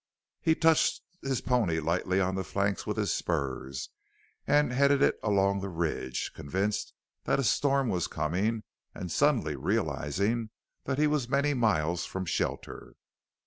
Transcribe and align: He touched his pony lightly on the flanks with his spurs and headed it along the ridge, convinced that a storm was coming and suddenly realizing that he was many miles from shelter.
He 0.41 0.55
touched 0.55 1.03
his 1.21 1.41
pony 1.41 1.79
lightly 1.79 2.19
on 2.19 2.33
the 2.33 2.43
flanks 2.43 2.87
with 2.87 2.97
his 2.97 3.13
spurs 3.13 3.89
and 4.47 4.73
headed 4.73 5.03
it 5.03 5.19
along 5.21 5.59
the 5.59 5.69
ridge, 5.69 6.31
convinced 6.33 6.93
that 7.25 7.37
a 7.39 7.43
storm 7.43 7.87
was 7.87 8.07
coming 8.07 8.63
and 8.95 9.11
suddenly 9.11 9.55
realizing 9.55 10.49
that 10.85 10.97
he 10.97 11.05
was 11.05 11.29
many 11.29 11.53
miles 11.53 12.05
from 12.07 12.25
shelter. 12.25 12.95